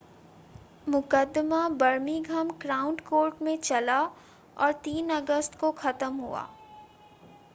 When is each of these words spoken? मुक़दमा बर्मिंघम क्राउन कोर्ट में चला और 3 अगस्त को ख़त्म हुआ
मुक़दमा 0.87 1.67
बर्मिंघम 1.81 2.49
क्राउन 2.61 2.95
कोर्ट 3.09 3.41
में 3.41 3.57
चला 3.57 4.01
और 4.57 4.73
3 4.87 5.11
अगस्त 5.11 5.55
को 5.55 5.71
ख़त्म 5.71 6.13
हुआ 6.15 6.47